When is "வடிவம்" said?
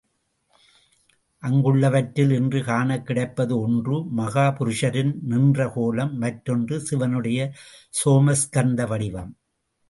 8.87-9.31